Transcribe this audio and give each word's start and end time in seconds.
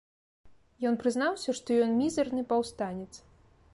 Ён 0.89 0.95
прызнаўся, 1.03 1.55
што 1.59 1.77
ён 1.89 1.93
мізэрны 2.01 2.41
паўстанец. 2.55 3.11